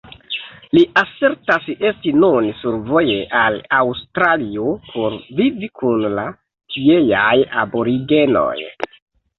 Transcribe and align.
Li 0.75 0.81
asertas 1.01 1.67
esti 1.89 2.13
nun 2.23 2.47
survoje 2.63 3.19
al 3.41 3.59
Aŭstralio 3.81 4.75
por 4.95 5.19
vivi 5.43 5.71
kun 5.83 6.11
la 6.19 6.27
tieaj 6.79 7.33
aborigenoj. 7.67 8.53